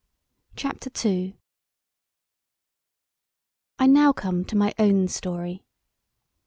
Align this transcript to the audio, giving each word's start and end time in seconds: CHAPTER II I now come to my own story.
CHAPTER 0.55 0.89
II 1.05 1.37
I 3.77 3.85
now 3.85 4.11
come 4.11 4.43
to 4.45 4.55
my 4.55 4.73
own 4.79 5.07
story. 5.07 5.63